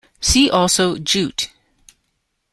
[0.19, 1.51] See also Jute.